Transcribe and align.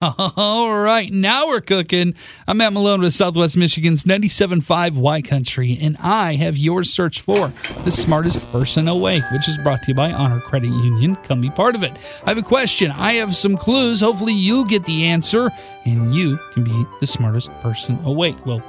All 0.00 0.78
right, 0.78 1.12
now 1.12 1.48
we're 1.48 1.60
cooking. 1.60 2.14
I'm 2.46 2.58
Matt 2.58 2.72
Malone 2.72 3.00
with 3.00 3.14
Southwest 3.14 3.56
Michigan's 3.56 4.04
97.5 4.04 4.94
Y 4.94 5.22
Country, 5.22 5.76
and 5.80 5.96
I 5.96 6.36
have 6.36 6.56
your 6.56 6.84
search 6.84 7.20
for 7.20 7.52
the 7.82 7.90
smartest 7.90 8.48
person 8.52 8.86
awake, 8.86 9.24
which 9.32 9.48
is 9.48 9.58
brought 9.64 9.82
to 9.82 9.90
you 9.90 9.96
by 9.96 10.12
Honor 10.12 10.38
Credit 10.38 10.68
Union. 10.68 11.16
Come 11.24 11.40
be 11.40 11.50
part 11.50 11.74
of 11.74 11.82
it. 11.82 11.90
I 12.24 12.28
have 12.28 12.38
a 12.38 12.42
question. 12.42 12.92
I 12.92 13.14
have 13.14 13.34
some 13.34 13.56
clues. 13.56 13.98
Hopefully, 13.98 14.34
you'll 14.34 14.66
get 14.66 14.84
the 14.84 15.06
answer, 15.06 15.50
and 15.84 16.14
you 16.14 16.38
can 16.52 16.62
be 16.62 16.84
the 17.00 17.06
smartest 17.08 17.50
person 17.54 17.98
awake. 18.04 18.46
Well, 18.46 18.62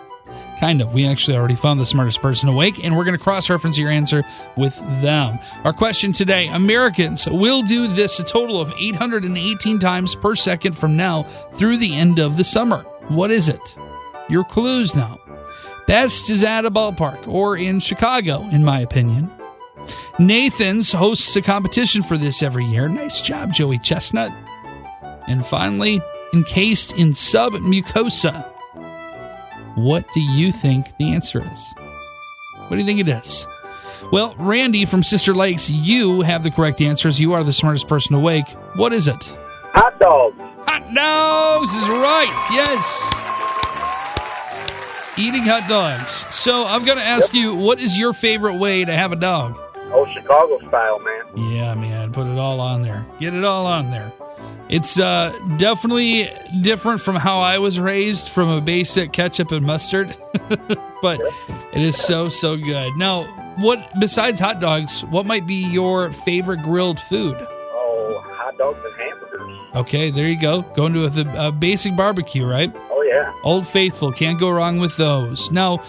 Kind 0.60 0.82
of. 0.82 0.94
We 0.94 1.08
actually 1.08 1.38
already 1.38 1.56
found 1.56 1.80
the 1.80 1.86
smartest 1.86 2.22
person 2.22 2.50
awake, 2.50 2.84
and 2.84 2.98
we're 2.98 3.06
going 3.06 3.18
to 3.18 3.24
cross 3.24 3.50
reference 3.50 3.78
your 3.78 3.90
answer 3.90 4.24
with 4.58 4.78
them. 5.02 5.40
Our 5.64 5.72
question 5.72 6.12
today 6.12 6.48
Americans 6.48 7.26
will 7.28 7.62
do 7.62 7.88
this 7.88 8.20
a 8.20 8.26
total 8.26 8.60
of 8.60 8.74
818 8.78 9.80
times 9.80 10.16
per 10.16 10.36
second 10.36 10.78
from 10.78 10.98
now 10.98 11.24
through 11.54 11.78
the 11.78 11.96
end 11.96 12.20
of 12.20 12.36
the 12.36 12.44
summer. 12.44 12.82
What 13.08 13.32
is 13.32 13.48
it? 13.48 13.76
Your 14.28 14.44
clues 14.44 14.96
now. 14.96 15.18
Best 15.88 16.30
is 16.30 16.44
at 16.44 16.66
a 16.66 16.72
ballpark 16.72 17.26
or 17.26 17.56
in 17.56 17.80
Chicago, 17.80 18.42
in 18.50 18.66
my 18.66 18.82
opinion. 18.82 19.32
Nathan's 20.20 20.92
hosts 20.92 21.38
a 21.38 21.42
competition 21.42 22.04
for 22.04 22.18
this 22.18 22.44
every 22.44 22.66
year. 22.66 22.90
Nice 22.90 23.22
job, 23.22 23.54
Joey 23.54 23.80
Chestnut. 23.80 24.32
And 25.26 25.46
finally, 25.46 26.02
encased 26.34 26.92
in 26.92 27.12
submucosa. 27.12 28.59
What 29.80 30.06
do 30.14 30.20
you 30.20 30.52
think 30.52 30.98
the 30.98 31.14
answer 31.14 31.40
is? 31.40 31.74
What 32.68 32.72
do 32.72 32.78
you 32.78 32.86
think 32.86 33.00
it 33.00 33.08
is? 33.08 33.48
Well, 34.12 34.36
Randy 34.38 34.84
from 34.84 35.04
Sister 35.04 35.34
Lakes, 35.34 35.70
you 35.70 36.20
have 36.22 36.44
the 36.44 36.52
correct 36.52 36.82
answers. 36.82 37.18
You 37.18 37.32
are 37.32 37.46
the 37.46 37.54
smartest 37.54 37.88
person 37.88 38.16
awake. 38.16 38.50
What 38.76 38.92
is 38.92 39.08
it? 39.08 39.38
Hot 39.72 39.98
dogs. 39.98 40.36
Hot 40.68 40.94
dogs 40.94 41.74
is 41.74 41.88
right. 41.88 42.50
Yes. 42.52 43.14
Eating 45.18 45.44
hot 45.44 45.70
dogs. 45.70 46.26
So 46.36 46.66
I'm 46.66 46.84
going 46.84 46.98
to 46.98 47.04
ask 47.04 47.34
you, 47.34 47.56
what 47.56 47.80
is 47.80 47.98
your 47.98 48.12
favorite 48.12 48.56
way 48.56 48.84
to 48.84 48.92
have 48.92 49.14
a 49.14 49.16
dog? 49.16 49.56
Oh, 49.92 50.06
Chicago 50.14 50.60
style, 50.68 51.00
man. 51.00 51.52
Yeah, 51.52 51.74
man. 51.74 51.99
Put 52.12 52.28
it 52.28 52.38
all 52.38 52.60
on 52.60 52.82
there. 52.82 53.06
Get 53.20 53.34
it 53.34 53.44
all 53.44 53.66
on 53.66 53.92
there. 53.92 54.12
It's 54.70 55.00
uh, 55.00 55.34
definitely 55.58 56.32
different 56.62 57.02
from 57.02 57.16
how 57.16 57.40
I 57.40 57.58
was 57.58 57.80
raised 57.80 58.30
from 58.30 58.50
a 58.50 58.62
basic 58.62 59.12
ketchup 59.12 59.52
and 59.52 59.66
mustard, 59.66 60.16
but 61.02 61.20
it 61.74 61.82
is 61.82 61.98
so, 61.98 62.30
so 62.30 62.56
good. 62.56 62.96
Now, 62.96 63.24
what 63.58 63.92
besides 64.00 64.40
hot 64.40 64.60
dogs, 64.60 65.02
what 65.06 65.26
might 65.26 65.48
be 65.48 65.56
your 65.56 66.12
favorite 66.12 66.62
grilled 66.62 67.00
food? 67.00 67.36
Oh, 67.40 68.22
hot 68.26 68.58
dogs 68.60 68.80
and 68.86 68.94
hamburgers. 68.96 69.60
Okay, 69.76 70.12
there 70.12 70.28
you 70.28 70.40
go. 70.40 70.62
Going 70.62 70.94
to 70.94 71.06
a, 71.06 71.48
a 71.48 71.52
basic 71.52 71.96
barbecue, 71.96 72.46
right? 72.46 72.72
Oh, 72.92 73.02
yeah. 73.02 73.34
Old 73.44 73.68
Faithful, 73.68 74.12
can't 74.12 74.40
go 74.40 74.52
wrong 74.52 74.80
with 74.80 74.96
those. 74.98 75.52
Now, 75.52 75.84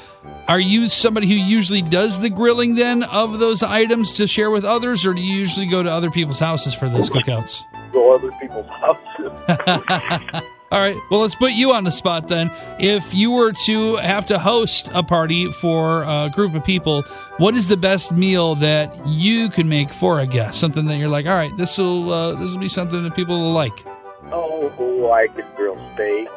are 0.51 0.59
you 0.59 0.89
somebody 0.89 1.29
who 1.29 1.35
usually 1.35 1.81
does 1.81 2.19
the 2.19 2.29
grilling 2.29 2.75
then 2.75 3.05
of 3.05 3.39
those 3.39 3.63
items 3.63 4.15
to 4.15 4.27
share 4.27 4.51
with 4.51 4.65
others, 4.65 5.07
or 5.07 5.13
do 5.15 5.21
you 5.21 5.33
usually 5.33 5.67
go 5.67 5.81
to 5.81 5.89
other 5.89 6.11
people's 6.11 6.41
houses 6.41 6.75
for 6.75 6.89
those 6.89 7.09
cookouts? 7.09 7.63
Go 7.93 8.13
other 8.13 8.33
people's 8.33 8.67
houses. 8.67 9.31
All 10.73 10.81
right. 10.81 10.97
Well, 11.09 11.21
let's 11.21 11.37
put 11.37 11.53
you 11.53 11.73
on 11.73 11.85
the 11.85 11.93
spot 11.93 12.27
then. 12.27 12.51
If 12.81 13.15
you 13.15 13.31
were 13.31 13.53
to 13.67 13.97
have 13.97 14.27
to 14.27 14.41
host 14.41 14.91
a 14.93 15.05
party 15.05 15.53
for 15.53 16.03
a 16.03 16.29
group 16.35 16.57
of 16.57 16.65
people, 16.65 17.03
what 17.39 17.55
is 17.55 17.69
the 17.69 17.77
best 17.77 18.11
meal 18.11 18.57
that 18.57 19.07
you 19.07 19.51
could 19.51 19.67
make 19.67 19.93
for 19.93 20.19
a 20.19 20.27
guest? 20.27 20.59
Something 20.59 20.87
that 20.87 20.97
you're 20.97 21.09
like, 21.09 21.27
all 21.27 21.35
right, 21.37 21.57
this 21.57 21.79
will 21.79 22.13
uh, 22.13 22.35
this 22.35 22.51
will 22.51 22.61
be 22.61 22.69
something 22.69 23.05
that 23.05 23.15
people 23.15 23.41
will 23.41 23.53
like. 23.53 23.85
oh, 24.33 25.13
I 25.13 25.29
could 25.29 25.47
grill 25.55 25.79
steaks, 25.95 26.33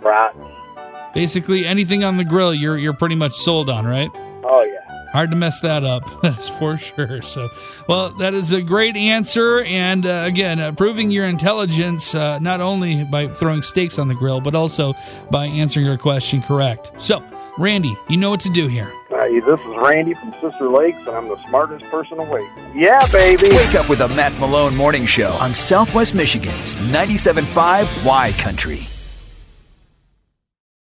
brats. 0.00 0.38
Basically, 1.16 1.64
anything 1.64 2.04
on 2.04 2.18
the 2.18 2.24
grill, 2.24 2.52
you're 2.52 2.76
you're 2.76 2.92
pretty 2.92 3.14
much 3.14 3.32
sold 3.36 3.70
on, 3.70 3.86
right? 3.86 4.10
Oh, 4.44 4.62
yeah. 4.62 5.06
Hard 5.12 5.30
to 5.30 5.36
mess 5.36 5.60
that 5.60 5.82
up, 5.82 6.02
that's 6.22 6.46
for 6.46 6.76
sure. 6.76 7.22
So, 7.22 7.48
well, 7.88 8.10
that 8.18 8.34
is 8.34 8.52
a 8.52 8.60
great 8.60 8.96
answer. 8.96 9.62
And 9.62 10.04
uh, 10.04 10.24
again, 10.26 10.60
uh, 10.60 10.72
proving 10.72 11.10
your 11.10 11.24
intelligence 11.26 12.14
uh, 12.14 12.38
not 12.40 12.60
only 12.60 13.04
by 13.04 13.28
throwing 13.28 13.62
steaks 13.62 13.98
on 13.98 14.08
the 14.08 14.14
grill, 14.14 14.42
but 14.42 14.54
also 14.54 14.92
by 15.30 15.46
answering 15.46 15.86
your 15.86 15.96
question 15.96 16.42
correct. 16.42 16.92
So, 16.98 17.24
Randy, 17.56 17.96
you 18.10 18.18
know 18.18 18.28
what 18.28 18.40
to 18.40 18.50
do 18.50 18.68
here. 18.68 18.92
Uh, 19.10 19.26
this 19.28 19.58
is 19.58 19.76
Randy 19.78 20.12
from 20.12 20.34
Sister 20.34 20.68
Lakes, 20.68 20.98
and 20.98 21.16
I'm 21.16 21.28
the 21.28 21.42
smartest 21.48 21.86
person 21.86 22.18
awake. 22.18 22.50
Yeah, 22.74 23.00
baby. 23.10 23.48
Wake 23.52 23.74
up 23.74 23.88
with 23.88 24.00
the 24.00 24.08
Matt 24.08 24.38
Malone 24.38 24.76
Morning 24.76 25.06
Show 25.06 25.30
on 25.40 25.54
Southwest 25.54 26.14
Michigan's 26.14 26.74
97.5 26.74 28.04
Y 28.04 28.32
Country. 28.32 28.80